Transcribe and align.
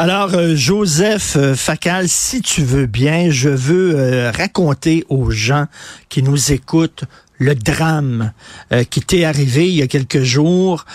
Alors, 0.00 0.32
euh, 0.34 0.54
Joseph 0.54 1.34
euh, 1.34 1.56
Facal, 1.56 2.08
si 2.08 2.40
tu 2.40 2.62
veux 2.62 2.86
bien, 2.86 3.30
je 3.30 3.48
veux 3.48 3.96
euh, 3.96 4.30
raconter 4.30 5.04
aux 5.08 5.32
gens 5.32 5.66
qui 6.08 6.22
nous 6.22 6.52
écoutent 6.52 7.02
le 7.40 7.56
drame 7.56 8.32
qui 8.90 9.00
t'est 9.00 9.22
arrivé 9.22 9.68
il 9.68 9.76
y 9.76 9.82
a 9.82 9.86
quelques 9.86 10.24
jours. 10.24 10.86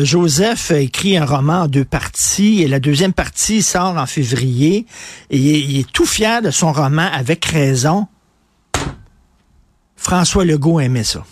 Joseph 0.00 0.72
a 0.72 0.78
écrit 0.78 1.16
un 1.16 1.24
roman 1.24 1.60
en 1.60 1.68
deux 1.68 1.84
parties 1.84 2.60
et 2.60 2.66
la 2.66 2.80
deuxième 2.80 3.12
partie 3.12 3.62
sort 3.62 3.96
en 3.96 4.06
février 4.06 4.86
et 5.30 5.38
il 5.38 5.78
est 5.78 5.92
tout 5.92 6.04
fier 6.04 6.42
de 6.42 6.50
son 6.50 6.72
roman 6.72 7.08
avec 7.12 7.44
raison. 7.44 8.08
François 9.94 10.44
Legault 10.44 10.80
aimait 10.80 11.04
ça. 11.04 11.22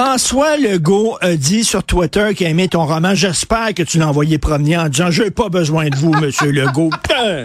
François 0.00 0.56
Legault 0.56 1.18
a 1.20 1.34
dit 1.34 1.64
sur 1.64 1.82
Twitter 1.82 2.32
qu'il 2.36 2.46
aimait 2.46 2.68
ton 2.68 2.86
roman. 2.86 3.16
J'espère 3.16 3.74
que 3.74 3.82
tu 3.82 3.98
l'as 3.98 4.06
envoyé 4.06 4.38
promener 4.38 4.78
en 4.78 4.88
disant 4.88 5.10
J'ai 5.10 5.32
pas 5.32 5.48
besoin 5.48 5.88
de 5.88 5.96
vous, 5.96 6.12
monsieur 6.12 6.52
Legault. 6.52 6.90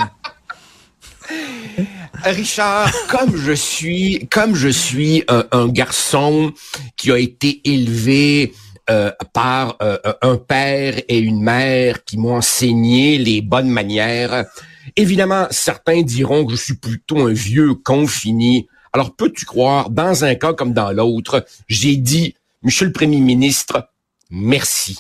Richard, 2.23 2.91
comme 3.09 3.35
je 3.35 3.53
suis, 3.53 4.27
comme 4.31 4.53
je 4.53 4.69
suis 4.69 5.23
un, 5.29 5.67
garçon 5.67 6.53
qui 6.95 7.11
a 7.11 7.17
été 7.17 7.59
élevé 7.67 8.53
euh, 8.87 9.09
par 9.33 9.77
euh, 9.81 9.97
un 10.21 10.37
père 10.37 11.01
et 11.07 11.17
une 11.17 11.41
mère 11.41 12.03
qui 12.03 12.19
m'ont 12.19 12.35
enseigné 12.35 13.17
les 13.17 13.41
bonnes 13.41 13.71
manières. 13.71 14.45
Évidemment, 14.95 15.47
certains 15.49 16.03
diront 16.03 16.45
que 16.45 16.51
je 16.51 16.57
suis 16.57 16.75
plutôt 16.75 17.25
un 17.25 17.33
vieux 17.33 17.73
confini 17.73 18.67
alors, 18.95 19.15
peux-tu 19.15 19.45
croire, 19.45 19.89
dans 19.89 20.23
un 20.23 20.35
cas 20.35 20.53
comme 20.53 20.71
dans 20.71 20.91
l'autre, 20.91 21.43
j'ai 21.67 21.97
dit, 21.97 22.35
Monsieur 22.63 22.85
le 22.85 22.93
Premier 22.93 23.19
ministre, 23.19 23.89
merci. 24.29 24.97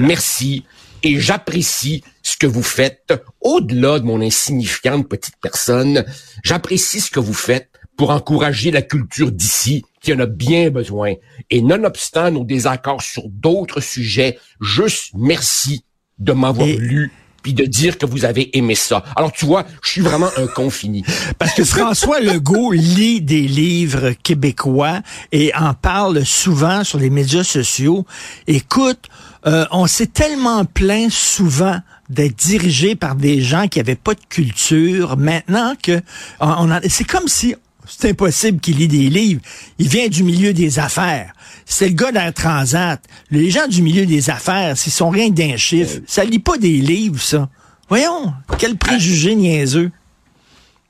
Merci. 0.00 0.64
Et 1.02 1.18
j'apprécie 1.18 2.02
ce 2.22 2.36
que 2.36 2.46
vous 2.46 2.62
faites, 2.62 3.12
au-delà 3.40 3.98
de 3.98 4.04
mon 4.04 4.20
insignifiante 4.20 5.08
petite 5.08 5.36
personne, 5.42 6.04
j'apprécie 6.42 7.00
ce 7.00 7.10
que 7.10 7.20
vous 7.20 7.34
faites 7.34 7.68
pour 7.96 8.10
encourager 8.10 8.70
la 8.70 8.82
culture 8.82 9.32
d'ici, 9.32 9.84
qui 10.00 10.12
en 10.12 10.20
a 10.20 10.26
bien 10.26 10.70
besoin. 10.70 11.14
Et 11.50 11.62
nonobstant 11.62 12.30
nos 12.30 12.44
désaccords 12.44 13.02
sur 13.02 13.28
d'autres 13.28 13.80
sujets, 13.80 14.38
juste 14.60 15.10
merci 15.14 15.84
de 16.18 16.32
m'avoir 16.32 16.68
lu 16.68 17.12
puis 17.44 17.52
de 17.52 17.66
dire 17.66 17.98
que 17.98 18.06
vous 18.06 18.24
avez 18.24 18.56
aimé 18.56 18.74
ça. 18.74 19.04
Alors 19.14 19.30
tu 19.30 19.44
vois, 19.44 19.64
je 19.82 19.90
suis 19.90 20.00
vraiment 20.00 20.30
un 20.38 20.46
confini. 20.46 21.04
Parce 21.38 21.52
que 21.52 21.62
François 21.62 22.18
Legault 22.32 22.72
lit 22.72 23.20
des 23.20 23.42
livres 23.42 24.12
québécois 24.22 25.00
et 25.30 25.54
en 25.54 25.74
parle 25.74 26.24
souvent 26.24 26.82
sur 26.84 26.98
les 26.98 27.10
médias 27.10 27.44
sociaux. 27.44 28.06
Écoute, 28.46 29.10
euh, 29.46 29.66
on 29.70 29.86
s'est 29.86 30.06
tellement 30.06 30.64
plaint 30.64 31.10
souvent 31.10 31.78
d'être 32.08 32.36
dirigé 32.36 32.96
par 32.96 33.14
des 33.14 33.42
gens 33.42 33.68
qui 33.68 33.78
avaient 33.78 33.94
pas 33.94 34.14
de 34.14 34.24
culture. 34.28 35.18
Maintenant 35.18 35.74
que 35.82 36.00
on 36.40 36.70
c'est 36.88 37.04
comme 37.04 37.28
si 37.28 37.54
c'est 37.86 38.10
impossible 38.10 38.60
qu'il 38.60 38.78
lit 38.78 38.88
des 38.88 39.08
livres. 39.08 39.40
Il 39.78 39.88
vient 39.88 40.08
du 40.08 40.22
milieu 40.22 40.52
des 40.52 40.78
affaires. 40.78 41.32
C'est 41.66 41.88
le 41.88 41.94
gars 41.94 42.12
d'un 42.12 42.32
Transat. 42.32 43.02
Les 43.30 43.50
gens 43.50 43.66
du 43.68 43.82
milieu 43.82 44.06
des 44.06 44.30
affaires, 44.30 44.76
s'ils 44.76 44.92
sont 44.92 45.10
rien 45.10 45.30
d'un 45.30 45.56
chiffre, 45.56 45.98
euh. 45.98 46.04
ça 46.06 46.24
lit 46.24 46.38
pas 46.38 46.58
des 46.58 46.78
livres, 46.78 47.20
ça. 47.20 47.48
Voyons, 47.88 48.32
quel 48.58 48.76
préjugé 48.76 49.34
niaiseux. 49.34 49.90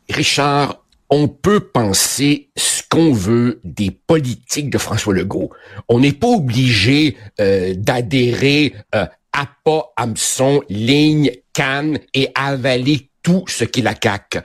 Richard, 0.09 0.85
on 1.11 1.29
peut 1.29 1.61
penser 1.61 2.49
ce 2.57 2.83
qu'on 2.89 3.13
veut 3.13 3.61
des 3.65 3.91
politiques 3.91 4.71
de 4.71 4.79
François 4.79 5.15
Legault. 5.15 5.51
On 5.89 6.01
n'est 6.01 6.13
pas 6.13 6.29
obligé 6.29 7.17
euh, 7.41 7.75
d'adhérer 7.77 8.75
euh, 8.95 9.07
à 9.33 9.49
pas, 9.65 9.93
hameçon, 9.97 10.63
ligne, 10.69 11.31
canne 11.53 11.99
et 12.15 12.31
avaler 12.35 13.11
tout 13.23 13.45
ce 13.49 13.65
qui 13.65 13.83
la 13.83 13.95
caque 13.95 14.45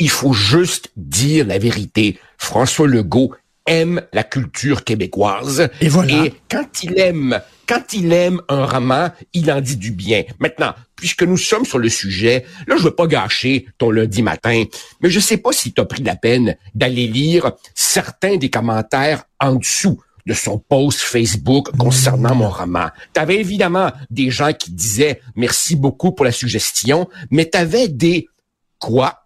il 0.00 0.10
faut 0.10 0.32
juste 0.32 0.90
dire 0.96 1.46
la 1.46 1.58
vérité. 1.58 2.18
François 2.38 2.88
Legault 2.88 3.34
aime 3.66 4.02
la 4.12 4.24
culture 4.24 4.82
québécoise. 4.82 5.68
Et 5.80 5.88
voilà. 5.88 6.24
Et 6.24 6.34
quand 6.50 6.82
il 6.82 6.98
aime, 6.98 7.40
quand 7.68 7.92
il 7.92 8.12
aime 8.12 8.40
un 8.48 8.64
roman, 8.64 9.10
il 9.34 9.52
en 9.52 9.60
dit 9.60 9.76
du 9.76 9.92
bien. 9.92 10.24
Maintenant, 10.40 10.74
puisque 10.96 11.22
nous 11.22 11.36
sommes 11.36 11.66
sur 11.66 11.78
le 11.78 11.88
sujet, 11.88 12.46
là, 12.66 12.76
je 12.76 12.84
veux 12.84 12.94
pas 12.94 13.06
gâcher 13.06 13.66
ton 13.78 13.90
lundi 13.90 14.22
matin, 14.22 14.64
mais 15.00 15.10
je 15.10 15.20
sais 15.20 15.36
pas 15.36 15.52
si 15.52 15.72
tu 15.72 15.80
as 15.80 15.84
pris 15.84 16.02
la 16.02 16.16
peine 16.16 16.56
d'aller 16.74 17.06
lire 17.06 17.52
certains 17.74 18.38
des 18.38 18.50
commentaires 18.50 19.24
en 19.38 19.54
dessous 19.56 20.00
de 20.26 20.34
son 20.34 20.58
post 20.58 21.00
Facebook 21.00 21.70
concernant 21.78 22.34
mon 22.34 22.50
roman. 22.50 22.88
Tu 23.14 23.20
avais 23.20 23.36
évidemment 23.36 23.90
des 24.10 24.30
gens 24.30 24.52
qui 24.52 24.72
disaient 24.72 25.20
merci 25.36 25.76
beaucoup 25.76 26.12
pour 26.12 26.24
la 26.24 26.32
suggestion, 26.32 27.08
mais 27.30 27.48
tu 27.48 27.58
avais 27.58 27.88
des 27.88 28.28
quoi 28.78 29.19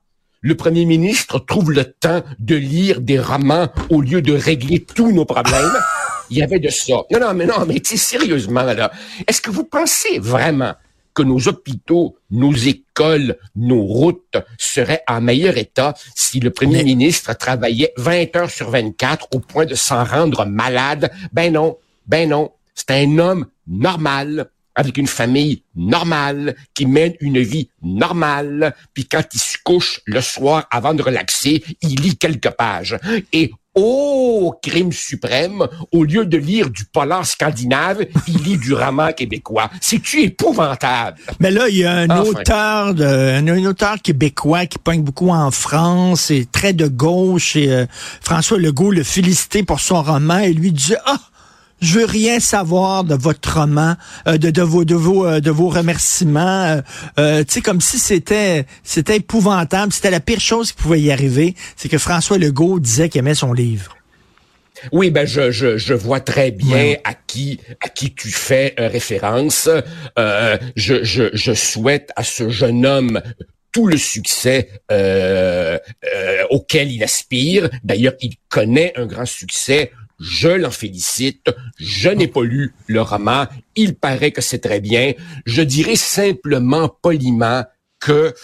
le 0.45 0.55
premier 0.55 0.85
ministre 0.85 1.39
trouve 1.39 1.73
le 1.73 1.85
temps 1.85 2.23
de 2.39 2.55
lire 2.55 3.01
des 3.01 3.19
romans 3.19 3.69
au 3.89 4.03
lieu 4.03 4.21
de 4.21 4.35
régler 4.35 4.79
tous 4.79 5.11
nos 5.11 5.25
problèmes. 5.25 5.73
Il 6.31 6.37
y 6.37 6.43
avait 6.43 6.59
de 6.59 6.69
ça. 6.69 7.03
Non, 7.11 7.19
non, 7.19 7.35
mais 7.35 7.47
non, 7.47 7.65
mais 7.67 7.81
sérieusement, 7.83 8.63
là, 8.63 8.93
est-ce 9.27 9.41
que 9.41 9.51
vous 9.51 9.65
pensez 9.65 10.19
vraiment 10.19 10.75
que 11.15 11.23
nos 11.23 11.49
hôpitaux, 11.49 12.17
nos 12.31 12.53
écoles, 12.53 13.39
nos 13.57 13.85
routes 13.85 14.37
seraient 14.59 15.03
en 15.09 15.23
meilleur 15.23 15.57
état 15.57 15.95
si 16.15 16.41
le 16.41 16.51
premier 16.51 16.85
ministre 16.85 17.35
travaillait 17.35 17.95
20 17.97 18.37
heures 18.37 18.51
sur 18.51 18.69
24 18.69 19.29
au 19.35 19.39
point 19.39 19.65
de 19.65 19.75
s'en 19.75 20.05
rendre 20.05 20.45
malade? 20.45 21.11
Ben 21.33 21.55
non, 21.55 21.79
ben 22.07 22.29
non. 22.29 22.53
C'est 22.75 22.91
un 22.91 23.19
homme 23.19 23.47
normal, 23.67 24.51
avec 24.75 24.99
une 24.99 25.07
famille 25.07 25.63
normale, 25.77 26.55
qui 26.75 26.87
mène 26.87 27.15
une 27.21 27.41
vie 27.41 27.69
normale, 27.83 28.75
puis 28.93 29.07
quand 29.07 29.25
il 29.33 29.41
se 29.41 29.57
couche 29.63 30.01
le 30.05 30.21
soir 30.21 30.67
avant 30.71 30.95
de 30.95 31.03
relaxer, 31.03 31.63
il 31.83 32.01
lit 32.01 32.17
quelques 32.17 32.51
pages. 32.51 32.97
Et 33.33 33.53
oh, 33.75 34.55
crime 34.63 34.93
suprême, 34.93 35.67
au 35.93 36.05
lieu 36.05 36.25
de 36.27 36.37
lire 36.37 36.71
du 36.71 36.85
polar 36.85 37.27
scandinave, 37.27 38.05
il 38.29 38.43
lit 38.43 38.57
du 38.57 38.73
roman 38.73 39.13
québécois. 39.13 39.71
C'est-tu 39.81 40.23
épouvantable? 40.23 41.19
Mais 41.41 41.51
là, 41.51 41.69
il 41.69 41.79
y 41.79 41.85
a 41.85 41.93
un 41.93 42.19
auteur 42.21 42.95
de, 42.95 43.05
un, 43.05 43.65
auteur 43.65 44.01
québécois 44.01 44.67
qui 44.67 44.79
pointe 44.79 45.03
beaucoup 45.03 45.31
en 45.31 45.51
France, 45.51 46.31
et 46.31 46.47
très 46.47 46.73
de 46.73 46.87
gauche, 46.87 47.57
et 47.57 47.71
euh, 47.71 47.87
François 48.21 48.59
Legault 48.59 48.93
le 48.93 49.03
félicitait 49.03 49.65
pour 49.65 49.81
son 49.81 50.03
roman, 50.03 50.39
et 50.39 50.53
lui 50.53 50.73
disait, 50.73 50.99
ah, 51.07 51.19
je 51.81 51.99
veux 51.99 52.05
rien 52.05 52.41
savoir 52.41 53.05
de 53.05 53.15
votre 53.15 53.61
roman, 53.61 53.97
euh, 54.27 54.39
de, 54.39 54.51
de, 54.51 54.63
vos 54.63 54.85
de 54.85 54.95
vos 54.95 55.27
euh, 55.27 55.41
de 55.41 55.51
vos 55.51 55.69
remerciements. 55.69 56.81
Euh, 57.19 57.45
tu 57.45 57.55
sais 57.55 57.61
comme 57.61 57.81
si 57.81 57.99
c'était 57.99 58.67
c'était 58.83 59.17
épouvantable, 59.17 59.93
c'était 59.93 60.11
la 60.11 60.21
pire 60.21 60.41
chose 60.41 60.73
qui 60.73 60.83
pouvait 60.83 61.01
y 61.01 61.13
arriver, 61.13 61.55
c'est 61.77 61.89
que 61.89 61.99
François 61.99 62.39
Legault 62.39 62.81
disait 62.81 63.09
qu'il 63.09 63.21
aimait 63.21 63.35
son 63.35 63.53
livre. 63.53 63.97
Oui, 64.93 65.11
ben 65.11 65.27
je, 65.27 65.51
je, 65.51 65.79
je 65.79 65.95
vois 65.95 66.21
très 66.21 66.51
bien 66.51 66.97
à 67.05 67.15
qui 67.15 67.59
à 67.81 67.89
qui 67.89 68.15
tu 68.15 68.31
fais 68.31 68.75
référence. 68.77 69.69
je, 70.17 71.05
je, 71.05 71.31
je 71.33 71.55
souhaite 71.55 72.11
à 72.17 72.25
ce 72.25 72.51
jeune 72.51 72.85
homme 72.85 73.21
tout 73.75 73.89
le 73.89 73.97
succès 73.97 74.69
euh, 74.93 75.79
auquel 76.51 76.93
il 76.93 77.03
aspire. 77.03 77.69
D'ailleurs, 77.83 78.15
il 78.21 78.37
connaît 78.49 78.93
un 78.97 79.05
grand 79.05 79.27
succès 79.27 79.91
je 80.25 80.49
l'en 80.49 80.71
félicite. 80.71 81.51
Je 81.79 82.09
n'ai 82.09 82.29
pas 82.29 82.43
lu 82.43 82.75
le 82.87 83.03
roman. 83.03 83.47
Il 83.77 83.95
paraît 83.95 84.33
que 84.33 84.41
c'est 84.41 84.59
très 84.59 84.81
bien. 84.81 85.13
Je 85.45 85.63
dirais 85.63 85.97
simplement 85.97 86.89
poliment 86.89 87.65
que 88.01 88.35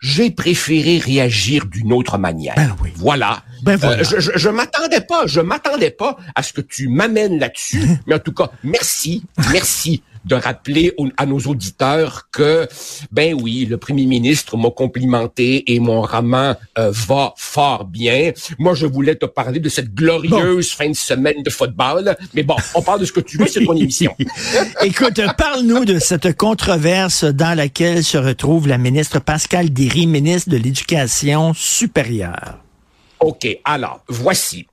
j'ai 0.00 0.30
préféré 0.30 0.98
réagir 0.98 1.66
d'une 1.66 1.92
autre 1.92 2.18
manière. 2.18 2.54
Ben 2.56 2.76
oui. 2.82 2.90
Voilà. 2.96 3.42
Ben 3.62 3.76
voilà. 3.76 4.00
Euh, 4.00 4.04
je, 4.04 4.20
je, 4.20 4.32
je 4.34 4.48
m'attendais 4.48 5.00
pas, 5.00 5.26
je 5.26 5.40
m'attendais 5.40 5.92
pas 5.92 6.16
à 6.34 6.42
ce 6.42 6.52
que 6.52 6.60
tu 6.60 6.88
m'amènes 6.88 7.38
là-dessus. 7.38 7.82
mais 8.06 8.16
en 8.16 8.18
tout 8.18 8.32
cas, 8.32 8.50
merci, 8.64 9.24
merci 9.50 10.02
de 10.24 10.34
rappeler 10.34 10.92
au- 10.98 11.08
à 11.16 11.26
nos 11.26 11.38
auditeurs 11.40 12.28
que, 12.30 12.68
ben 13.10 13.34
oui, 13.40 13.66
le 13.66 13.76
premier 13.76 14.06
ministre 14.06 14.56
m'a 14.56 14.70
complimenté 14.70 15.72
et 15.72 15.80
mon 15.80 16.02
roman 16.02 16.54
euh, 16.78 16.90
va 16.92 17.34
fort 17.36 17.84
bien. 17.84 18.32
Moi, 18.58 18.74
je 18.74 18.86
voulais 18.86 19.16
te 19.16 19.26
parler 19.26 19.60
de 19.60 19.68
cette 19.68 19.94
glorieuse 19.94 20.70
fin 20.72 20.88
de 20.90 20.94
semaine 20.96 21.42
de 21.42 21.50
football. 21.50 22.16
Mais 22.34 22.42
bon, 22.42 22.56
on 22.74 22.82
parle 22.82 23.00
de 23.00 23.04
ce 23.04 23.12
que 23.12 23.20
tu 23.20 23.36
veux, 23.38 23.46
c'est 23.46 23.64
ton 23.64 23.76
émission. 23.76 24.14
Écoute, 24.82 25.20
parle-nous 25.36 25.84
de 25.84 25.98
cette 25.98 26.36
controverse 26.36 27.24
dans 27.24 27.56
laquelle 27.56 28.04
se 28.04 28.18
retrouve 28.18 28.68
la 28.68 28.78
ministre 28.78 29.18
Pascal 29.18 29.70
Derry, 29.70 30.06
ministre 30.06 30.50
de 30.50 30.56
l'Éducation 30.56 31.52
supérieure. 31.54 32.58
OK, 33.20 33.46
alors, 33.64 34.02
voici. 34.08 34.66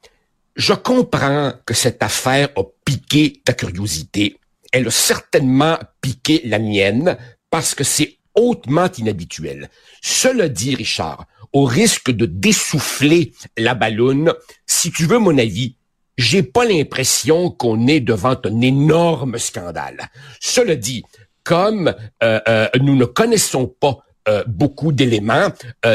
Je 0.56 0.74
comprends 0.74 1.54
que 1.66 1.74
cette 1.74 2.04
affaire 2.04 2.50
a 2.58 2.62
piqué 2.84 3.42
ta 3.46 3.54
curiosité. 3.54 4.38
Elle 4.72 4.88
a 4.88 4.92
certainement 4.92 5.78
piqué 6.02 6.42
la 6.46 6.60
mienne 6.60 7.18
parce 7.50 7.76
que 7.76 7.84
c'est 7.84 8.18
hautement 8.36 8.90
inhabituel. 8.98 9.70
Cela 10.02 10.50
dit, 10.50 10.76
Richard, 10.76 11.26
au 11.54 11.66
risque 11.66 12.12
de 12.12 12.26
dessouffler 12.26 13.34
la 13.58 13.74
balloune, 13.74 14.34
si 14.66 14.92
tu 14.92 15.06
veux 15.06 15.20
mon 15.20 15.38
avis, 15.38 15.76
j'ai 16.18 16.44
pas 16.44 16.66
l'impression 16.66 17.50
qu'on 17.50 17.88
est 17.88 18.02
devant 18.02 18.38
un 18.44 18.62
énorme 18.62 19.38
scandale. 19.38 20.10
Cela 20.40 20.76
dit, 20.76 21.04
comme 21.44 21.96
euh, 22.22 22.40
euh, 22.48 22.68
nous 22.82 22.96
ne 22.96 23.06
connaissons 23.06 23.68
pas 23.68 23.98
euh, 24.28 24.44
beaucoup 24.46 24.92
d'éléments, 24.92 25.48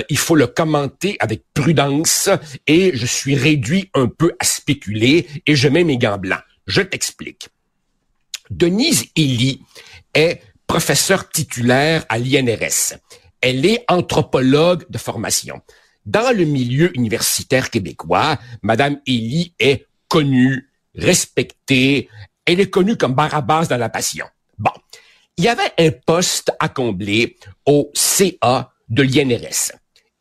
il 0.09 0.19
faut 0.19 0.35
le 0.35 0.47
commenter 0.47 1.17
avec 1.21 1.45
prudence 1.53 2.31
et 2.67 2.93
je 2.95 3.07
suis 3.07 3.37
réduit 3.37 3.91
un 3.95 4.09
peu 4.09 4.35
à 4.41 4.45
spéculer 4.45 5.27
et 5.47 5.55
je 5.55 5.69
mets 5.69 5.85
mes 5.85 5.99
gants 5.99 6.19
blancs. 6.19 6.43
Je 6.67 6.81
t'explique. 6.81 7.49
Denise 8.51 9.07
Ely 9.17 9.61
est 10.15 10.41
professeure 10.67 11.29
titulaire 11.29 12.05
à 12.09 12.19
l'INRS. 12.19 12.99
Elle 13.41 13.67
est 13.67 13.85
anthropologue 13.89 14.85
de 14.89 14.99
formation. 14.99 15.61
Dans 16.07 16.37
le 16.37 16.45
milieu 16.45 16.95
universitaire 16.97 17.71
québécois, 17.71 18.39
Madame 18.63 19.01
Ely 19.07 19.55
est 19.59 19.87
connue, 20.09 20.69
respectée. 20.95 22.09
Elle 22.45 22.61
est 22.61 22.71
connue 22.71 22.97
comme 22.97 23.15
Barabas 23.15 23.67
dans 23.67 23.77
la 23.77 23.89
passion. 23.89 24.27
Bon. 24.59 24.73
Il 25.37 25.45
y 25.45 25.49
avait 25.49 25.73
un 25.79 25.91
poste 25.91 26.53
à 26.61 26.69
combler 26.69 27.37
au 27.67 27.91
CA 27.95 28.73
de 28.89 29.03
l'INRS. 29.03 29.73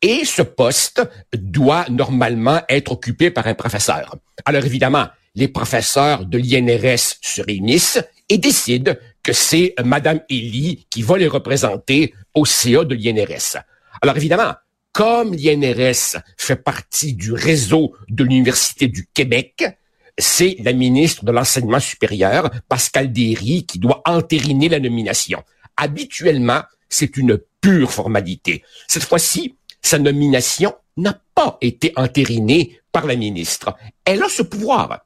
Et 0.02 0.24
ce 0.24 0.42
poste 0.42 1.02
doit 1.32 1.86
normalement 1.88 2.60
être 2.68 2.92
occupé 2.92 3.30
par 3.30 3.46
un 3.46 3.54
professeur. 3.54 4.16
Alors 4.44 4.64
évidemment, 4.64 5.06
les 5.34 5.48
professeurs 5.48 6.26
de 6.26 6.38
l'INRS 6.38 7.16
se 7.20 7.42
réunissent 7.42 8.02
et 8.28 8.38
décident 8.38 8.94
que 9.22 9.32
c'est 9.32 9.74
Madame 9.84 10.20
Elie 10.30 10.86
qui 10.90 11.02
va 11.02 11.18
les 11.18 11.28
représenter 11.28 12.14
au 12.34 12.44
CA 12.44 12.84
de 12.84 12.94
l'INRS. 12.94 13.62
Alors 14.02 14.16
évidemment, 14.16 14.54
comme 14.92 15.34
l'INRS 15.34 16.20
fait 16.36 16.56
partie 16.56 17.14
du 17.14 17.32
réseau 17.32 17.94
de 18.08 18.24
l'Université 18.24 18.86
du 18.86 19.08
Québec, 19.12 19.64
c'est 20.16 20.56
la 20.60 20.72
ministre 20.72 21.24
de 21.24 21.32
l'Enseignement 21.32 21.80
supérieur, 21.80 22.50
Pascal 22.68 23.12
Derry, 23.12 23.66
qui 23.66 23.78
doit 23.78 24.02
entériner 24.06 24.68
la 24.68 24.78
nomination. 24.78 25.42
Habituellement, 25.76 26.62
c'est 26.88 27.16
une 27.16 27.38
pure 27.60 27.90
formalité. 27.90 28.62
Cette 28.86 29.04
fois-ci, 29.04 29.56
sa 29.82 29.98
nomination 29.98 30.74
n'a 30.96 31.18
pas 31.34 31.58
été 31.60 31.92
entérinée 31.96 32.80
par 32.92 33.06
la 33.06 33.16
ministre. 33.16 33.74
Elle 34.04 34.22
a 34.22 34.28
ce 34.28 34.42
pouvoir. 34.42 35.03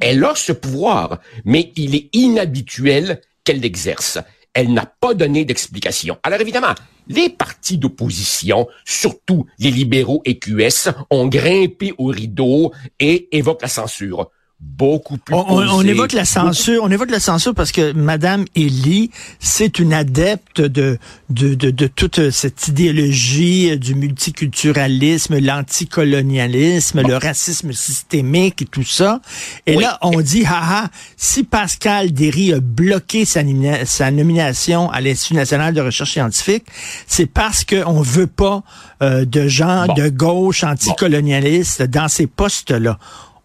Elle 0.00 0.24
a 0.24 0.34
ce 0.34 0.52
pouvoir, 0.52 1.20
mais 1.44 1.72
il 1.76 1.94
est 1.94 2.08
inhabituel 2.14 3.20
qu'elle 3.44 3.60
l'exerce. 3.60 4.18
Elle 4.54 4.72
n'a 4.72 4.86
pas 4.86 5.14
donné 5.14 5.44
d'explication. 5.44 6.18
Alors 6.22 6.40
évidemment, 6.40 6.74
les 7.08 7.28
partis 7.28 7.78
d'opposition, 7.78 8.68
surtout 8.84 9.46
les 9.58 9.70
libéraux 9.70 10.22
et 10.24 10.38
QS, 10.38 10.90
ont 11.10 11.26
grimpé 11.26 11.94
au 11.98 12.06
rideau 12.06 12.72
et 13.00 13.36
évoquent 13.36 13.62
la 13.62 13.68
censure 13.68 14.30
beaucoup 14.60 15.18
plus 15.18 15.34
On, 15.36 15.82
évoque 15.82 16.12
la 16.12 16.24
censure, 16.24 16.82
on 16.82 16.90
évoque 16.90 17.10
la 17.10 17.20
censure 17.20 17.54
parce 17.54 17.70
que 17.70 17.92
Madame 17.92 18.44
Elie, 18.56 19.10
c'est 19.38 19.78
une 19.78 19.92
adepte 19.94 20.60
de, 20.60 20.98
de, 21.30 21.54
de, 21.54 21.70
de 21.70 21.86
toute 21.86 22.30
cette 22.30 22.66
idéologie 22.66 23.78
du 23.78 23.94
multiculturalisme, 23.94 25.38
l'anticolonialisme, 25.38 27.02
le 27.02 27.16
racisme 27.16 27.72
systémique 27.72 28.62
et 28.62 28.66
tout 28.66 28.82
ça. 28.84 29.20
Et 29.66 29.76
Oui. 29.76 29.82
là, 29.84 29.98
on 30.02 30.20
dit, 30.20 30.44
haha, 30.44 30.88
si 31.16 31.44
Pascal 31.44 32.12
Derry 32.12 32.52
a 32.52 32.60
bloqué 32.60 33.24
sa, 33.24 33.42
nomina- 33.44 33.84
sa 33.84 34.10
nomination 34.10 34.90
à 34.90 35.00
l'Institut 35.00 35.34
national 35.34 35.72
de 35.74 35.80
recherche 35.80 36.12
scientifique, 36.12 36.64
c'est 37.06 37.26
parce 37.26 37.64
qu'on 37.64 38.00
veut 38.00 38.26
pas 38.26 38.62
euh, 39.02 39.24
de 39.24 39.46
gens 39.46 39.86
Bon. 39.86 39.94
de 39.94 40.08
gauche 40.08 40.64
anticolonialistes 40.64 41.82
dans 41.82 42.08
ces 42.08 42.26
postes-là. 42.26 42.98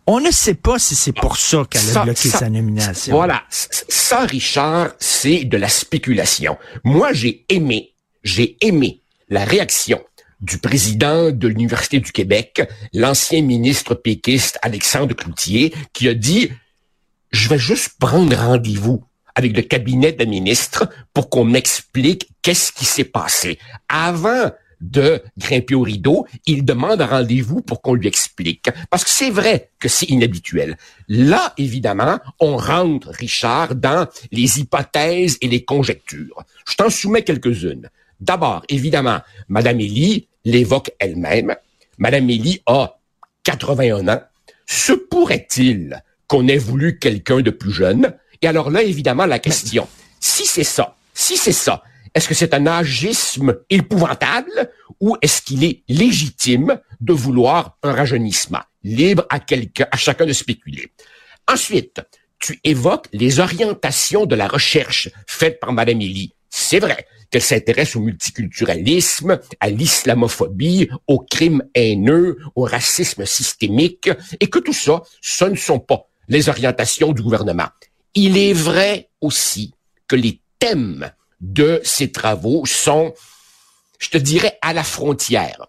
On 0.05 0.19
ne 0.19 0.31
sait 0.31 0.55
pas 0.55 0.79
si 0.79 0.95
c'est 0.95 1.13
pour 1.13 1.37
ça 1.37 1.63
qu'elle 1.69 1.81
a 1.89 1.93
Ça- 1.93 2.03
bloqué 2.03 2.29
ça- 2.29 2.39
sa 2.39 2.49
nomination. 2.49 3.15
Voilà. 3.15 3.43
Ça, 3.49 4.25
Richard, 4.25 4.91
c'est 4.99 5.45
de 5.45 5.57
la 5.57 5.69
spéculation. 5.69 6.57
Moi, 6.83 7.13
j'ai 7.13 7.45
aimé, 7.49 7.93
j'ai 8.23 8.57
aimé 8.61 9.01
la 9.29 9.45
réaction 9.45 10.03
du 10.41 10.57
président 10.57 11.31
de 11.31 11.47
l'Université 11.47 11.99
du 12.01 12.11
Québec, 12.11 12.61
l'ancien 12.93 13.41
ministre 13.41 13.95
péquiste 13.95 14.59
Alexandre 14.61 15.15
Cloutier, 15.15 15.73
qui 15.93 16.09
a 16.09 16.13
dit, 16.13 16.51
je 17.31 17.47
vais 17.47 17.57
juste 17.57 17.91
prendre 17.97 18.35
rendez-vous 18.35 19.05
avec 19.35 19.55
le 19.55 19.61
cabinet 19.63 20.11
de 20.11 20.19
la 20.19 20.25
ministre 20.29 20.89
pour 21.13 21.29
qu'on 21.29 21.45
m'explique 21.45 22.27
qu'est-ce 22.41 22.73
qui 22.73 22.83
s'est 22.85 23.05
passé. 23.05 23.57
Avant 23.87 24.51
de 24.83 25.21
grimper 25.37 25.75
au 25.75 25.81
rideau, 25.81 26.27
il 26.45 26.65
demande 26.65 27.01
un 27.01 27.05
rendez-vous 27.05 27.61
pour 27.61 27.81
qu'on 27.81 27.93
lui 27.93 28.07
explique. 28.07 28.69
Parce 28.89 29.03
que 29.03 29.09
c'est 29.09 29.29
vrai 29.29 29.69
que 29.79 29.87
c'est 29.87 30.09
inhabituel. 30.09 30.77
Là, 31.07 31.53
évidemment, 31.57 32.19
on 32.39 32.57
rentre, 32.57 33.09
Richard, 33.09 33.75
dans 33.75 34.07
les 34.31 34.59
hypothèses 34.59 35.37
et 35.41 35.47
les 35.47 35.63
conjectures. 35.63 36.43
Je 36.67 36.75
t'en 36.75 36.89
soumets 36.89 37.23
quelques-unes. 37.23 37.89
D'abord, 38.19 38.63
évidemment, 38.69 39.19
Madame 39.47 39.79
Élie 39.79 40.27
l'évoque 40.45 40.91
elle-même. 40.99 41.55
Madame 41.97 42.29
Élie 42.29 42.61
a 42.65 42.99
81 43.43 44.07
ans. 44.09 44.21
Se 44.65 44.93
pourrait-il 44.93 46.03
qu'on 46.27 46.47
ait 46.47 46.57
voulu 46.57 46.99
quelqu'un 46.99 47.41
de 47.41 47.51
plus 47.51 47.71
jeune? 47.71 48.13
Et 48.41 48.47
alors 48.47 48.69
là, 48.69 48.83
évidemment, 48.83 49.25
la 49.25 49.39
question, 49.39 49.87
si 50.19 50.45
c'est 50.45 50.63
ça, 50.65 50.97
si 51.13 51.37
c'est 51.37 51.53
ça, 51.53 51.83
est-ce 52.13 52.27
que 52.27 52.33
c'est 52.33 52.53
un 52.53 52.67
agisme 52.67 53.55
épouvantable 53.69 54.71
ou 54.99 55.17
est-ce 55.21 55.41
qu'il 55.41 55.63
est 55.63 55.83
légitime 55.87 56.79
de 57.01 57.13
vouloir 57.13 57.77
un 57.83 57.93
rajeunissement? 57.93 58.61
Libre 58.83 59.25
à 59.29 59.39
à 59.91 59.97
chacun 59.97 60.25
de 60.25 60.33
spéculer. 60.33 60.91
Ensuite, 61.47 62.01
tu 62.39 62.59
évoques 62.63 63.07
les 63.13 63.39
orientations 63.39 64.25
de 64.25 64.35
la 64.35 64.47
recherche 64.47 65.09
faite 65.27 65.59
par 65.59 65.73
Madame 65.73 66.01
Élie. 66.01 66.33
C'est 66.49 66.79
vrai 66.79 67.07
qu'elle 67.31 67.41
s'intéresse 67.41 67.95
au 67.95 68.01
multiculturalisme, 68.01 69.39
à 69.59 69.69
l'islamophobie, 69.69 70.89
au 71.07 71.19
crime 71.19 71.63
haineux, 71.73 72.37
au 72.55 72.63
racisme 72.63 73.25
systémique, 73.25 74.09
et 74.39 74.47
que 74.47 74.59
tout 74.59 74.73
ça, 74.73 75.01
ce 75.21 75.45
ne 75.45 75.55
sont 75.55 75.79
pas 75.79 76.07
les 76.27 76.47
orientations 76.49 77.11
du 77.11 77.23
gouvernement. 77.23 77.69
Il 78.13 78.37
est 78.37 78.53
vrai 78.53 79.09
aussi 79.19 79.73
que 80.07 80.15
les 80.15 80.41
thèmes 80.59 81.09
de 81.43 81.81
ces 81.83 82.11
travaux 82.11 82.65
sont, 82.65 83.13
je 83.99 84.09
te 84.09 84.17
dirais, 84.17 84.57
à 84.61 84.73
la 84.73 84.83
frontière 84.83 85.67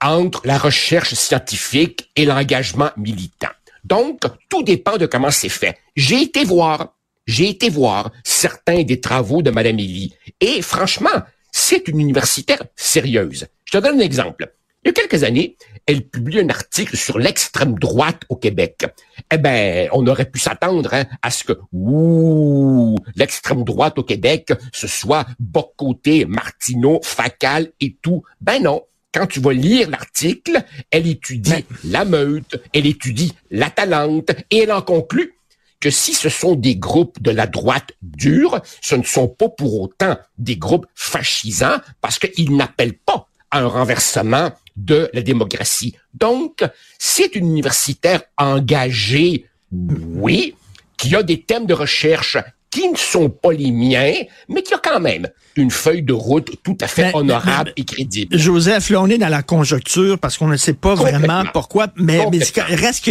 entre 0.00 0.46
la 0.46 0.56
recherche 0.56 1.14
scientifique 1.14 2.10
et 2.16 2.24
l'engagement 2.24 2.90
militant. 2.96 3.50
Donc, 3.84 4.22
tout 4.48 4.62
dépend 4.62 4.96
de 4.96 5.06
comment 5.06 5.30
c'est 5.30 5.48
fait. 5.48 5.76
J'ai 5.94 6.22
été 6.22 6.44
voir, 6.44 6.94
j'ai 7.26 7.48
été 7.48 7.68
voir 7.68 8.10
certains 8.24 8.82
des 8.82 9.00
travaux 9.00 9.42
de 9.42 9.50
Madame 9.50 9.78
Élie, 9.78 10.14
et 10.40 10.62
franchement, 10.62 11.22
c'est 11.52 11.88
une 11.88 12.00
universitaire 12.00 12.62
sérieuse. 12.76 13.46
Je 13.64 13.72
te 13.72 13.78
donne 13.78 14.00
un 14.00 14.04
exemple. 14.04 14.52
Il 14.88 14.96
y 14.96 15.00
a 15.00 15.06
quelques 15.06 15.22
années, 15.22 15.54
elle 15.84 16.08
publie 16.08 16.40
un 16.40 16.48
article 16.48 16.96
sur 16.96 17.18
l'extrême 17.18 17.78
droite 17.78 18.22
au 18.30 18.36
Québec. 18.36 18.86
Eh 19.30 19.36
ben, 19.36 19.86
on 19.92 20.06
aurait 20.06 20.30
pu 20.30 20.38
s'attendre 20.38 20.94
hein, 20.94 21.04
à 21.20 21.30
ce 21.30 21.44
que, 21.44 21.52
ouh, 21.72 22.96
l'extrême 23.14 23.64
droite 23.64 23.98
au 23.98 24.02
Québec, 24.02 24.50
ce 24.72 24.86
soit 24.86 25.26
Bocoté, 25.38 26.24
Martineau, 26.24 27.00
Facal 27.04 27.70
et 27.80 27.98
tout. 28.00 28.22
Ben 28.40 28.62
non. 28.62 28.80
Quand 29.12 29.26
tu 29.26 29.40
vas 29.40 29.52
lire 29.52 29.90
l'article, 29.90 30.64
elle 30.90 31.06
étudie 31.06 31.66
la 31.84 32.06
meute, 32.06 32.58
elle 32.72 32.86
étudie 32.86 33.34
la 33.50 33.68
talente, 33.68 34.30
et 34.50 34.60
elle 34.60 34.72
en 34.72 34.80
conclut 34.80 35.34
que 35.80 35.90
si 35.90 36.14
ce 36.14 36.30
sont 36.30 36.54
des 36.54 36.76
groupes 36.76 37.20
de 37.20 37.30
la 37.30 37.46
droite 37.46 37.92
dure, 38.00 38.62
ce 38.80 38.94
ne 38.94 39.02
sont 39.02 39.28
pas 39.28 39.50
pour 39.50 39.82
autant 39.82 40.16
des 40.38 40.56
groupes 40.56 40.86
fascisants 40.94 41.76
parce 42.00 42.18
qu'ils 42.18 42.56
n'appellent 42.56 42.96
pas 42.96 43.28
à 43.50 43.60
un 43.60 43.66
renversement 43.66 44.50
de 44.78 45.10
la 45.12 45.22
démocratie. 45.22 45.96
Donc, 46.14 46.64
c'est 46.98 47.34
une 47.34 47.46
universitaire 47.46 48.22
engagée, 48.36 49.46
oui, 49.72 50.54
qui 50.96 51.14
a 51.14 51.22
des 51.22 51.42
thèmes 51.42 51.66
de 51.66 51.74
recherche 51.74 52.38
qui 52.70 52.88
ne 52.88 52.96
sont 52.96 53.30
pas 53.30 53.52
les 53.52 53.70
miens, 53.70 54.12
mais 54.48 54.62
qui 54.62 54.74
a 54.74 54.78
quand 54.78 55.00
même 55.00 55.28
une 55.56 55.70
feuille 55.70 56.02
de 56.02 56.12
route 56.12 56.50
tout 56.62 56.76
à 56.80 56.86
fait 56.86 57.14
honorable 57.14 57.72
et 57.76 57.84
crédible. 57.84 58.36
Joseph, 58.38 58.90
là, 58.90 59.02
on 59.02 59.08
est 59.08 59.18
dans 59.18 59.28
la 59.28 59.42
conjoncture 59.42 60.18
parce 60.18 60.36
qu'on 60.38 60.48
ne 60.48 60.56
sait 60.56 60.74
pas 60.74 60.94
vraiment 60.94 61.44
pourquoi, 61.52 61.88
mais, 61.96 62.26
mais 62.30 62.38
reste 62.74 63.04
que 63.04 63.10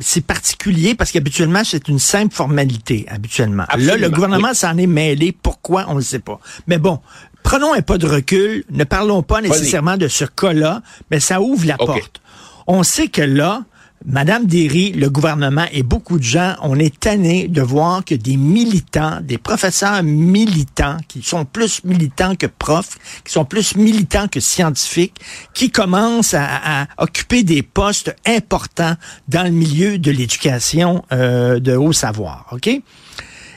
c'est 0.00 0.24
particulier 0.24 0.94
parce 0.94 1.10
qu'habituellement, 1.12 1.62
c'est 1.64 1.88
une 1.88 1.98
simple 1.98 2.34
formalité, 2.34 3.06
habituellement. 3.08 3.64
là, 3.76 3.96
le 3.96 4.10
gouvernement 4.10 4.54
s'en 4.54 4.76
est 4.76 4.86
mêlé. 4.86 5.32
Pourquoi? 5.32 5.86
On 5.88 5.96
ne 5.96 6.00
sait 6.00 6.20
pas. 6.20 6.38
Mais 6.66 6.78
bon, 6.78 7.00
prenons 7.42 7.72
un 7.72 7.82
pas 7.82 7.98
de 7.98 8.06
recul. 8.06 8.64
Ne 8.70 8.84
parlons 8.84 9.22
pas 9.22 9.40
nécessairement 9.40 9.96
de 9.96 10.08
ce 10.08 10.24
cas-là, 10.24 10.82
mais 11.10 11.20
ça 11.20 11.40
ouvre 11.40 11.66
la 11.66 11.76
porte. 11.76 12.20
On 12.66 12.82
sait 12.84 13.08
que 13.08 13.22
là, 13.22 13.64
Madame 14.04 14.46
Derry, 14.46 14.92
le 14.92 15.08
gouvernement 15.10 15.66
et 15.72 15.82
beaucoup 15.82 16.18
de 16.18 16.24
gens, 16.24 16.54
on 16.62 16.78
est 16.78 16.98
tanné 16.98 17.46
de 17.46 17.62
voir 17.62 18.04
que 18.04 18.14
des 18.14 18.36
militants, 18.36 19.20
des 19.22 19.38
professeurs 19.38 20.02
militants, 20.02 20.96
qui 21.08 21.22
sont 21.22 21.44
plus 21.44 21.84
militants 21.84 22.34
que 22.34 22.46
profs, 22.46 22.98
qui 23.24 23.32
sont 23.32 23.44
plus 23.44 23.76
militants 23.76 24.26
que 24.28 24.40
scientifiques, 24.40 25.20
qui 25.54 25.70
commencent 25.70 26.34
à, 26.34 26.86
occuper 26.98 27.42
des 27.42 27.62
postes 27.62 28.14
importants 28.26 28.94
dans 29.28 29.44
le 29.44 29.50
milieu 29.50 29.98
de 29.98 30.10
l'éducation 30.10 31.04
euh, 31.12 31.60
de 31.60 31.76
haut 31.76 31.92
savoir. 31.92 32.46
OK? 32.52 32.68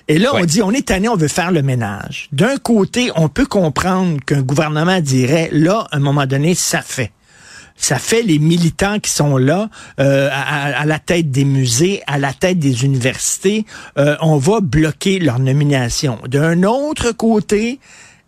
Et 0.07 0.19
là, 0.19 0.35
on 0.35 0.45
dit, 0.45 0.61
on 0.61 0.71
est 0.71 0.87
tanné, 0.87 1.09
on 1.09 1.15
veut 1.15 1.27
faire 1.27 1.51
le 1.51 1.63
ménage. 1.63 2.29
D'un 2.31 2.57
côté, 2.57 3.09
on 3.15 3.27
peut 3.27 3.47
comprendre 3.47 4.19
qu'un 4.23 4.43
gouvernement 4.43 4.99
dirait, 4.99 5.49
là, 5.51 5.87
à 5.91 5.97
un 5.97 5.99
moment 5.99 6.27
donné, 6.27 6.53
ça 6.53 6.81
fait 6.81 7.11
ça 7.75 7.99
fait 7.99 8.21
les 8.21 8.39
militants 8.39 8.99
qui 8.99 9.11
sont 9.11 9.37
là 9.37 9.69
euh, 9.99 10.29
à, 10.31 10.85
la 10.85 10.99
tête 10.99 11.29
des 11.31 11.45
musées, 11.45 12.01
à 12.07 12.17
la 12.17 12.33
tête 12.33 12.57
des 12.57 12.85
universités. 12.85 13.65
Euh, 13.97 14.15
on 14.21 14.37
va 14.37 14.61
bloquer 14.61 15.19
leur 15.19 15.39
nomination. 15.39 16.17
D'un 16.27 16.63
autre 16.63 17.11
côté, 17.11 17.79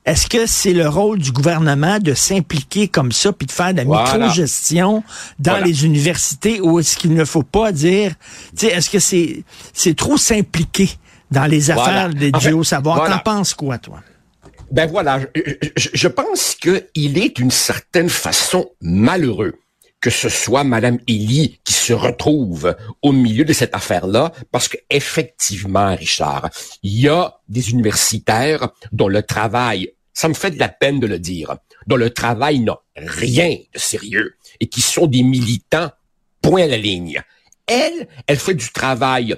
est-ce 0.06 0.28
que 0.28 0.46
c'est 0.46 0.74
le 0.74 0.88
rôle 0.88 1.20
du 1.20 1.32
gouvernement 1.32 2.00
de 2.00 2.14
s'impliquer 2.14 2.88
comme 2.88 3.12
ça 3.12 3.34
puis 3.34 3.46
de 3.46 3.52
faire 3.52 3.74
de 3.74 3.80
la 3.80 3.86
micro-gestion 3.86 5.04
dans 5.40 5.64
les 5.64 5.86
universités 5.86 6.62
ou 6.62 6.80
est-ce 6.80 6.98
qu'il 6.98 7.14
ne 7.14 7.26
faut 7.26 7.44
pas 7.44 7.72
dire, 7.72 8.14
est-ce 8.62 8.90
que 8.90 9.00
c'est 9.00 9.44
c'est 9.74 9.96
trop 9.96 10.18
s'impliquer 10.18 10.90
dans 11.32 11.46
les 11.46 11.72
affaires 11.72 12.10
des 12.10 12.32
géosavoir? 12.40 13.10
T'en 13.10 13.20
penses 13.20 13.54
quoi, 13.54 13.78
toi? 13.78 14.00
Ben 14.72 14.86
voilà, 14.86 15.22
je, 15.76 16.08
pense 16.08 16.56
qu'il 16.56 17.18
est 17.18 17.38
d'une 17.38 17.52
certaine 17.52 18.10
façon 18.10 18.70
malheureux 18.82 19.54
que 20.00 20.10
ce 20.10 20.30
soit 20.30 20.64
Madame 20.64 21.00
Elie 21.08 21.60
qui 21.64 21.74
se 21.74 21.94
retrouve 21.94 22.76
au 23.02 23.12
milieu 23.12 23.46
de 23.46 23.54
cette 23.54 23.74
affaire-là, 23.74 24.32
parce 24.52 24.68
que 24.68 24.78
effectivement, 24.90 25.96
Richard, 25.96 26.50
il 26.84 27.00
y 27.00 27.08
a 27.08 27.40
des 27.50 27.72
universitaires 27.72 28.70
dont 28.92 29.08
le 29.08 29.24
travail, 29.24 29.94
ça 30.14 30.30
me 30.30 30.34
fait 30.34 30.52
de 30.52 30.60
la 30.60 30.70
peine 30.70 31.00
de 31.00 31.08
le 31.08 31.18
dire, 31.18 31.58
dont 31.88 31.96
le 31.96 32.12
travail 32.12 32.60
n'a 32.60 32.78
rien 32.96 33.58
de 33.74 33.80
sérieux 33.80 34.36
et 34.60 34.68
qui 34.68 34.82
sont 34.82 35.08
des 35.08 35.24
militants 35.24 35.92
point 36.42 36.64
à 36.64 36.68
la 36.68 36.78
ligne. 36.78 37.22
Elle, 37.66 38.08
elle 38.28 38.38
fait 38.38 38.54
du 38.54 38.72
travail 38.72 39.36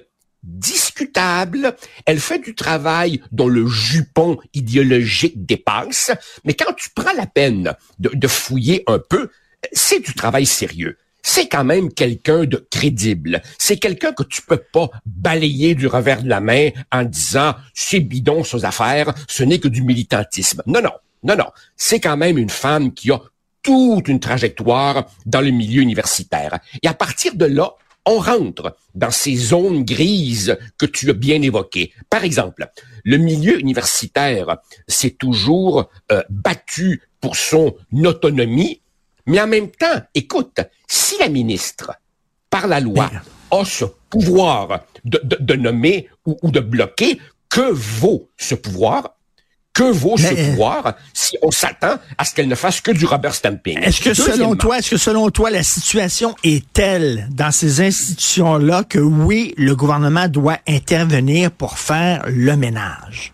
Elle 2.06 2.20
fait 2.20 2.40
du 2.40 2.56
travail 2.56 3.22
dont 3.32 3.48
le 3.48 3.68
jupon 3.68 4.38
idéologique 4.54 5.46
dépasse. 5.46 6.12
Mais 6.44 6.54
quand 6.54 6.74
tu 6.74 6.90
prends 6.96 7.14
la 7.14 7.26
peine 7.26 7.74
de, 8.00 8.28
fouiller 8.28 8.84
un 8.88 9.00
peu, 9.00 9.30
c'est 9.74 10.00
du 10.00 10.14
travail 10.14 10.46
sérieux 10.46 10.98
c'est 11.22 11.50
quand 11.50 11.66
même 11.66 11.92
quelqu'un 11.94 12.46
de 12.46 12.66
crédible. 12.72 13.42
C'est 13.58 13.76
quelqu'un 13.76 14.14
que 14.14 14.24
tu 14.24 14.42
peux 14.42 14.58
pas 14.58 14.90
balayer 15.06 15.76
du 15.76 15.86
revers 15.86 16.24
de 16.24 16.30
la 16.30 16.40
main 16.40 16.70
en 16.94 17.04
disant 17.04 17.56
c'est 17.74 18.00
bidon 18.00 18.46
ces 18.46 18.64
affaires, 18.64 19.14
ce 19.28 19.44
n'est 19.44 19.60
que 19.60 19.68
du 19.68 19.84
militantisme. 19.84 20.64
Non, 20.66 20.82
non, 20.82 20.94
non, 21.24 21.36
non. 21.36 21.48
C'est 21.76 22.00
quand 22.00 22.16
même 22.16 22.38
une 22.38 22.50
femme 22.50 22.94
qui 22.94 23.12
a 23.12 23.20
toute 23.62 24.08
une 24.08 24.22
trajectoire 24.22 25.08
dans 25.26 25.42
le 25.42 25.52
milieu 25.52 25.82
universitaire. 25.82 26.60
Et 26.82 26.88
à 26.88 26.94
partir 26.94 27.36
de 27.36 27.46
là, 27.46 27.74
on 28.10 28.20
rentre 28.20 28.76
dans 28.96 29.12
ces 29.12 29.36
zones 29.36 29.86
grises 29.86 30.58
que 30.80 30.88
tu 30.88 31.10
as 31.12 31.14
bien 31.14 31.42
évoquées. 31.44 31.94
Par 32.10 32.24
exemple, 32.24 32.68
le 33.04 33.18
milieu 33.18 33.60
universitaire 33.60 34.58
s'est 34.88 35.12
toujours 35.12 35.90
euh, 36.12 36.24
battu 36.30 37.04
pour 37.22 37.36
son 37.36 37.76
autonomie, 37.94 38.82
mais 39.28 39.40
en 39.40 39.48
même 39.48 39.70
temps, 39.70 40.02
écoute, 40.16 40.60
si 40.88 41.20
la 41.20 41.30
ministre, 41.30 41.92
par 42.50 42.68
la 42.68 42.80
loi, 42.80 43.12
a 43.52 43.66
ce 43.66 43.86
pouvoir 44.10 44.86
de, 45.06 45.54
nommer 45.54 46.10
ou 46.26 46.50
de 46.50 46.60
bloquer, 46.60 47.20
que 47.48 47.72
vaut 47.72 48.28
ce 48.38 48.56
pouvoir? 48.56 49.19
Que 49.80 49.92
vaut 49.92 50.18
ce 50.18 50.34
pouvoir 50.34 50.96
si 51.14 51.38
on 51.42 51.52
s'attend 51.52 51.96
à 52.18 52.26
ce 52.26 52.34
qu'elle 52.34 52.50
ne 52.50 52.56
fasse 52.56 52.82
que 52.82 52.92
du 52.92 53.06
rubber 53.06 53.32
stamping? 53.32 53.80
Est-ce 53.80 54.02
que 54.02 54.14
selon 54.14 54.56
toi, 54.56 54.80
est-ce 54.80 54.92
que 54.92 54.98
selon 54.98 55.30
toi, 55.30 55.50
la 55.50 55.64
situation 55.64 56.36
est 56.44 56.66
telle 56.74 57.30
dans 57.32 57.52
ces 57.52 57.80
institutions-là 57.80 58.84
que 58.84 59.00
oui, 59.00 59.54
le 59.58 59.76
gouvernement 59.78 60.28
doit 60.28 60.58
intervenir 60.68 61.52
pour 61.52 61.80
faire 61.80 62.26
le 62.28 62.58
ménage? 62.58 63.34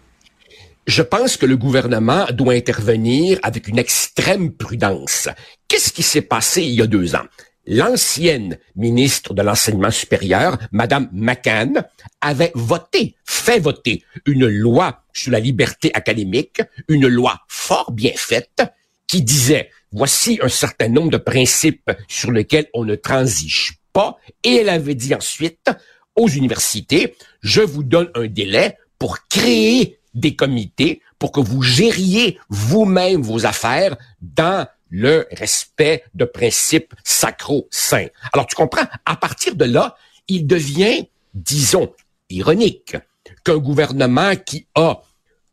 Je 0.85 1.01
pense 1.01 1.35
que 1.35 1.47
le 1.47 1.57
gouvernement 1.57 2.27
doit 2.31 2.53
intervenir 2.53 3.39
avec 3.41 3.67
une 3.67 3.79
extrême 3.79 4.51
prudence. 4.51 5.29
Qu'est-ce 5.67 5.91
qui 5.91 6.03
s'est 6.03 6.21
passé 6.21 6.61
il 6.61 6.75
y 6.75 6.81
a 6.83 6.87
deux 6.87 7.15
ans? 7.15 7.25
L'ancienne 7.67 8.57
ministre 8.75 9.34
de 9.34 9.41
l'enseignement 9.41 9.91
supérieur, 9.91 10.57
Madame 10.72 11.10
McCann, 11.12 11.84
avait 12.22 12.51
voté, 12.55 13.15
fait 13.25 13.60
voter 13.60 14.03
une 14.25 14.48
loi 14.48 15.03
sur 15.13 15.31
la 15.31 15.39
liberté 15.39 15.91
académique, 15.93 16.62
une 16.88 17.07
loi 17.07 17.41
fort 17.48 17.91
bien 17.91 18.13
faite, 18.15 18.63
qui 19.07 19.22
disait, 19.22 19.69
voici 19.91 20.39
un 20.41 20.50
certain 20.50 20.89
nombre 20.89 21.12
de 21.12 21.17
principes 21.17 21.91
sur 22.07 22.31
lesquels 22.31 22.67
on 22.74 22.84
ne 22.84 22.95
transige 22.95 23.79
pas, 23.93 24.17
et 24.43 24.55
elle 24.55 24.69
avait 24.69 24.95
dit 24.95 25.15
ensuite 25.15 25.69
aux 26.15 26.27
universités, 26.27 27.15
je 27.41 27.62
vous 27.62 27.84
donne 27.84 28.10
un 28.15 28.27
délai 28.27 28.77
pour 28.98 29.27
créer 29.27 30.00
des 30.13 30.36
comités 30.36 31.01
pour 31.19 31.31
que 31.31 31.39
vous 31.39 31.62
gériez 31.62 32.39
vous-même 32.50 33.22
vos 33.22 33.45
affaires 33.45 33.98
dans 34.22 34.67
le 34.89 35.27
respect 35.31 36.03
de 36.13 36.25
principes 36.25 36.93
sacro-saints. 37.03 38.07
Alors 38.33 38.47
tu 38.47 38.55
comprends, 38.55 38.85
à 39.05 39.15
partir 39.15 39.55
de 39.55 39.65
là, 39.65 39.95
il 40.27 40.47
devient, 40.47 41.07
disons, 41.33 41.93
ironique 42.29 42.95
qu'un 43.43 43.57
gouvernement 43.57 44.35
qui 44.35 44.67
a 44.75 45.01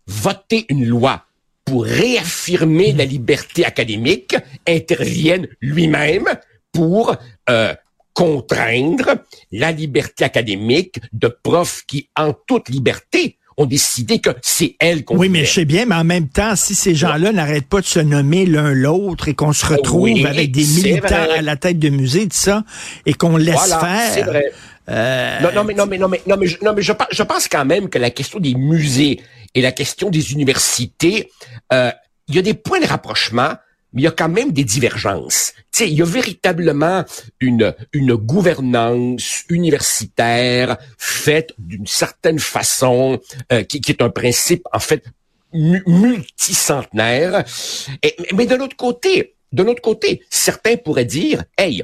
voté 0.07 0.67
une 0.69 0.85
loi 0.85 1.25
pour 1.65 1.85
réaffirmer 1.85 2.93
la 2.93 3.05
liberté 3.05 3.65
académique 3.65 4.37
intervienne 4.67 5.49
lui-même 5.61 6.27
pour 6.73 7.15
euh, 7.49 7.75
contraindre 8.15 9.15
la 9.53 9.73
liberté 9.73 10.25
académique 10.25 11.01
de 11.13 11.29
profs 11.29 11.85
qui, 11.87 12.09
en 12.17 12.33
toute 12.33 12.69
liberté, 12.69 13.39
ont 13.57 13.67
décidé 13.67 14.19
que 14.19 14.31
c'est 14.43 14.77
elle 14.79 15.05
qu'on 15.05 15.17
Oui, 15.17 15.29
mais 15.29 15.45
je 15.45 15.53
sais 15.53 15.65
bien, 15.65 15.87
mais 15.87 15.95
en 15.95 16.05
même 16.05 16.29
temps, 16.29 16.57
si 16.57 16.75
ces 16.75 16.95
gens-là 16.95 17.33
n'arrêtent 17.33 17.69
pas 17.69 17.81
de 17.81 17.87
se 17.87 18.01
nommer 18.01 18.47
l'un 18.47 18.73
l'autre 18.73 19.29
et 19.29 19.35
qu'on 19.35 19.53
se 19.53 19.67
retrouve 19.67 20.09
avec 20.27 20.51
des 20.51 20.65
militants 20.65 21.27
à 21.37 21.43
la 21.43 21.57
tête 21.57 21.79
de 21.79 21.89
musée, 21.89 22.25
tout 22.25 22.37
ça, 22.37 22.65
et 23.07 23.15
qu'on 23.15 23.37
laisse 23.37 23.69
faire. 23.69 24.27
Vrai. 24.27 24.53
Euh, 24.89 25.41
non, 25.41 25.51
non, 25.55 25.65
mais 25.65 25.75
non, 25.75 25.87
mais 25.87 25.99
non, 25.99 26.09
mais 26.09 26.23
non, 26.27 26.37
mais, 26.37 26.47
je, 26.47 26.59
non, 26.63 26.73
mais 26.75 26.83
je, 26.83 26.93
je 27.11 27.23
pense 27.23 27.49
quand 27.49 27.65
même 27.65 27.89
que 27.89 27.99
la 27.99 28.11
question 28.11 28.41
des 28.41 28.55
musées 28.55 29.21
et 29.55 29.63
la 29.63 29.73
question 29.73 30.11
des 30.11 30.33
universités, 30.33 31.31
euh, 31.73 31.91
il 32.29 32.35
y 32.35 32.39
a 32.39 32.43
des 32.43 32.55
points 32.55 32.81
de 32.81 32.87
rapprochement, 32.87 33.55
mais 33.93 34.03
il 34.03 34.05
y 34.05 34.09
a 34.09 34.13
quand 34.13 34.29
même 34.29 34.53
des 34.53 34.65
divergences. 34.65 35.53
Tu 35.73 35.85
sais, 35.85 35.89
il 35.91 35.95
y 35.95 36.03
a 36.03 36.07
véritablement 36.07 37.05
une, 37.41 37.75
une 37.93 38.15
gouvernance 38.15 39.45
universitaire 39.49 40.79
faite 40.99 41.53
d'une 41.59 41.87
certaine 41.87 42.39
façon, 42.39 43.21
euh, 43.53 43.63
qui, 43.63 43.81
qui, 43.81 43.93
est 43.93 44.03
un 44.03 44.11
principe, 44.11 44.67
en 44.73 44.79
fait, 44.79 45.05
multicentenaire. 45.53 47.45
Mais 48.35 48.47
de 48.47 48.55
l'autre 48.55 48.77
côté, 48.77 49.35
de 49.53 49.63
l'autre 49.63 49.83
côté, 49.83 50.23
certains 50.31 50.77
pourraient 50.77 51.05
dire, 51.05 51.45
hey, 51.59 51.83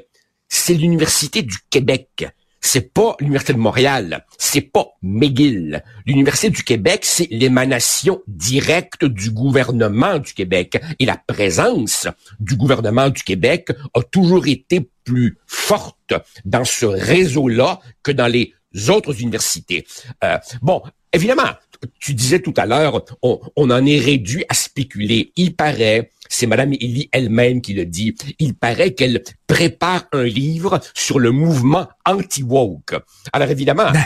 c'est 0.48 0.74
l'Université 0.74 1.42
du 1.42 1.56
Québec 1.70 2.26
c'est 2.60 2.92
pas 2.92 3.16
l'Université 3.20 3.52
de 3.52 3.58
Montréal, 3.58 4.24
c'est 4.36 4.60
pas 4.60 4.86
McGill. 5.02 5.82
L'Université 6.06 6.50
du 6.50 6.62
Québec, 6.62 7.00
c'est 7.04 7.28
l'émanation 7.30 8.20
directe 8.26 9.04
du 9.04 9.30
gouvernement 9.30 10.18
du 10.18 10.32
Québec. 10.32 10.82
Et 10.98 11.06
la 11.06 11.16
présence 11.16 12.08
du 12.40 12.56
gouvernement 12.56 13.10
du 13.10 13.22
Québec 13.22 13.68
a 13.94 14.02
toujours 14.02 14.46
été 14.46 14.88
plus 15.04 15.38
forte 15.46 16.14
dans 16.44 16.64
ce 16.64 16.86
réseau-là 16.86 17.80
que 18.02 18.12
dans 18.12 18.26
les 18.26 18.54
autres 18.88 19.20
universités. 19.20 19.86
Euh, 20.24 20.36
bon, 20.60 20.82
évidemment, 21.12 21.52
tu 22.00 22.14
disais 22.14 22.40
tout 22.40 22.54
à 22.56 22.66
l'heure, 22.66 23.04
on, 23.22 23.40
on, 23.56 23.70
en 23.70 23.86
est 23.86 23.98
réduit 23.98 24.44
à 24.48 24.54
spéculer. 24.54 25.32
Il 25.36 25.54
paraît 25.54 26.10
c'est 26.28 26.46
Madame 26.46 26.72
Élie 26.74 27.08
elle-même 27.12 27.60
qui 27.60 27.74
le 27.74 27.84
dit. 27.84 28.14
Il 28.38 28.54
paraît 28.54 28.92
qu'elle 28.92 29.22
prépare 29.46 30.04
un 30.12 30.24
livre 30.24 30.80
sur 30.94 31.18
le 31.18 31.30
mouvement 31.30 31.88
anti-woke. 32.06 32.94
Alors 33.32 33.48
évidemment, 33.48 33.90
Ben. 33.92 34.04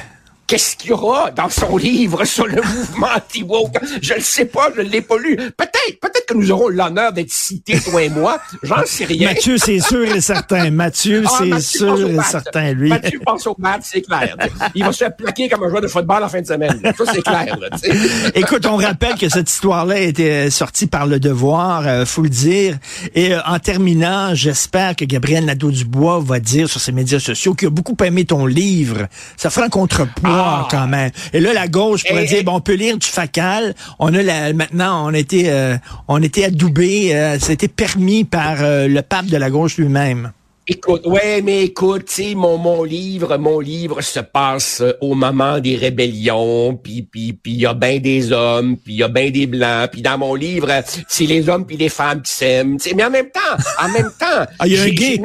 Qu'est-ce 0.52 0.76
qu'il 0.76 0.90
y 0.90 0.92
aura 0.92 1.30
dans 1.30 1.49
son 1.49 1.78
livre 1.78 2.26
sur 2.26 2.47
le 2.47 2.56
mouvement 2.76 3.06
anti-woke? 3.16 3.75
Je 4.02 4.12
ne 4.12 4.21
sais 4.21 4.44
pas, 4.44 4.68
je 4.76 4.82
ne 4.82 4.87
l'ai 4.90 5.00
pas 5.00 5.16
lu. 5.16 5.35
Peut-être, 5.35 5.99
peut-être 5.99 6.26
que 6.26 6.35
nous 6.35 6.50
aurons 6.50 6.68
l'honneur 6.68 7.11
d'être 7.14 7.30
cités, 7.30 7.80
toi 7.80 8.02
et 8.02 8.11
moi. 8.11 8.38
J'en 8.62 8.85
sais 8.85 9.06
rien. 9.06 9.28
Mathieu, 9.28 9.56
c'est 9.56 9.80
sûr 9.80 10.04
et 10.14 10.21
certain. 10.21 10.71
Mathieu, 10.82 11.25
Ah, 11.26 11.38
c'est 11.38 11.59
sûr 11.78 12.06
et 12.06 12.23
certain, 12.23 12.73
lui. 12.75 12.90
Mathieu 12.90 13.18
pense 13.25 13.47
au 13.47 13.56
maths, 13.59 13.80
c'est 13.85 14.02
clair. 14.02 14.37
Il 14.75 14.85
va 14.85 14.92
se 14.92 14.99
faire 14.99 15.16
plaquer 15.16 15.49
comme 15.49 15.64
un 15.64 15.71
joueur 15.71 15.80
de 15.80 15.88
football 15.88 16.23
en 16.23 16.28
fin 16.28 16.42
de 16.42 16.47
semaine. 16.47 16.82
Ça, 16.99 17.04
c'est 17.14 17.23
clair. 17.23 17.56
là. 17.59 17.68
Écoute, 18.35 18.66
on 18.66 18.76
rappelle 18.76 19.14
que 19.14 19.30
cette 19.30 19.49
histoire-là 19.50 19.94
a 19.94 19.99
été 20.00 20.50
sortie 20.50 20.87
par 20.87 21.06
Le 21.06 21.18
Devoir, 21.18 21.87
euh, 21.87 22.04
faut 22.04 22.21
le 22.21 22.28
dire. 22.28 22.76
Et 23.14 23.32
euh, 23.32 23.40
en 23.47 23.59
terminant, 23.59 24.35
j'espère 24.35 24.97
que 24.97 25.06
Gabriel 25.06 25.47
Nadeau-Dubois 25.47 26.21
va 26.21 26.40
dire 26.40 26.68
sur 26.68 26.78
ses 26.82 26.92
médias 26.92 27.21
sociaux 27.21 27.54
qu'il 27.54 27.68
a 27.68 27.71
beaucoup 27.71 27.97
aimé 28.04 28.26
ton 28.26 28.44
livre. 28.44 29.06
Ça 29.38 29.49
fera 29.49 29.64
un 29.64 29.71
contrepoids 29.71 30.30
Ah. 30.30 30.41
Quand 30.70 30.87
même. 30.87 31.11
Et 31.32 31.40
là, 31.40 31.52
la 31.52 31.68
gauche 31.68 32.04
pourrait 32.04 32.25
Et- 32.25 32.28
dire, 32.28 32.38
et- 32.38 32.42
bon, 32.42 32.54
on 32.56 32.61
peut 32.61 32.75
lire 32.75 32.96
du 32.99 33.06
facal. 33.06 33.75
On 33.99 34.12
a 34.14 34.22
la, 34.22 34.52
maintenant, 34.52 35.08
on 35.08 35.14
a 35.14 35.18
été, 35.18 35.50
euh, 35.50 35.76
on 36.08 36.22
a 36.22 36.25
été 36.25 36.44
adoubé. 36.44 37.14
Euh, 37.14 37.38
C'était 37.40 37.68
permis 37.68 38.25
par 38.25 38.56
euh, 38.62 38.87
le 38.88 39.02
pape 39.02 39.26
de 39.26 39.37
la 39.37 39.50
gauche 39.50 39.76
lui-même. 39.78 40.32
Écoute, 40.68 41.04
ouais, 41.06 41.42
mais 41.42 41.64
écoute, 41.64 42.04
tu 42.06 42.37
mon, 42.37 42.56
mon 42.56 42.84
livre, 42.84 43.37
mon 43.37 43.58
livre 43.58 44.00
se 44.00 44.20
passe 44.20 44.80
euh, 44.80 44.92
au 45.00 45.14
moment 45.16 45.58
des 45.58 45.75
rébellions, 45.76 46.76
puis 46.76 47.02
puis 47.02 47.32
puis 47.32 47.52
il 47.54 47.61
y 47.62 47.66
a 47.66 47.75
bien 47.75 47.99
des 47.99 48.30
hommes, 48.30 48.76
puis 48.76 48.94
il 48.94 49.00
y 49.00 49.02
a 49.02 49.08
bien 49.08 49.28
des 49.30 49.49
blancs, 49.49 49.90
puis 49.90 50.02
dans 50.02 50.16
mon 50.18 50.37
livre, 50.37 50.68
c'est 51.08 51.26
les 51.26 51.49
hommes 51.49 51.66
puis 51.66 51.76
les 51.76 51.88
femmes 51.88 52.22
qui 52.22 52.30
s'aiment, 52.32 52.76
mais 52.94 53.04
en 53.04 53.11
même 53.11 53.30
temps, 53.30 53.64
en 53.82 53.88
même 53.88 54.12
temps, 54.18 54.46
Ah, 54.61 54.66
il 54.68 54.75
y 54.75 54.78
a 54.78 54.82
un 54.82 54.88
gay. 54.90 55.20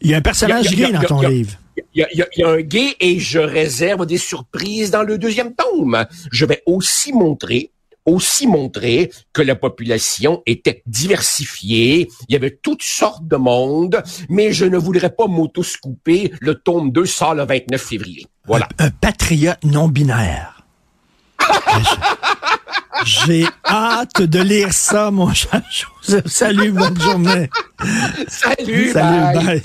Il 0.00 0.10
y 0.10 0.14
a 0.14 0.16
un 0.16 0.20
personnage 0.20 0.64
y 0.64 0.68
a- 0.68 0.70
il 0.72 0.78
y 0.80 0.84
a- 0.84 0.86
gay 0.88 0.92
dans 0.94 1.02
ton 1.02 1.20
il 1.20 1.22
y 1.22 1.26
a- 1.26 1.30
livre. 1.30 1.52
Il 1.96 2.00
y, 2.00 2.02
a, 2.04 2.08
y 2.14 2.20
a- 2.22 2.28
il 2.36 2.40
y 2.40 2.44
a 2.44 2.48
un 2.50 2.60
gay 2.60 2.94
et 3.00 3.18
je 3.18 3.38
réserve 3.38 4.04
des 4.04 4.18
surprises 4.18 4.90
dans 4.90 5.02
le 5.02 5.16
deuxième 5.18 5.54
tome. 5.54 6.04
Je 6.30 6.44
vais 6.44 6.62
aussi 6.66 7.12
montrer 7.12 7.70
aussi 8.08 8.46
montrer 8.46 9.10
que 9.32 9.42
la 9.42 9.56
population 9.56 10.40
était 10.46 10.80
diversifiée, 10.86 12.06
il 12.28 12.32
y 12.32 12.36
avait 12.36 12.56
toutes 12.62 12.84
sortes 12.84 13.26
de 13.26 13.34
monde, 13.34 14.00
mais 14.28 14.52
je 14.52 14.64
ne 14.64 14.78
voudrais 14.78 15.10
pas 15.10 15.26
m'auto-scouper. 15.26 16.30
Le 16.40 16.54
tome 16.54 16.92
2 16.92 17.04
sort 17.04 17.34
le 17.34 17.44
29 17.44 17.82
février. 17.82 18.24
Voilà. 18.44 18.68
Un 18.78 18.90
patriote 18.90 19.58
non 19.64 19.88
binaire. 19.88 20.64
J'ai 23.04 23.44
hâte 23.68 24.22
de 24.22 24.40
lire 24.40 24.72
ça, 24.72 25.10
mon 25.10 25.32
cher 25.34 25.60
Joseph. 25.70 26.26
Salut, 26.26 26.70
bonne 26.72 26.98
journée. 27.00 27.50
Salut, 28.28 28.90
Salut, 28.92 28.92
bye. 28.92 29.60
bye. 29.60 29.62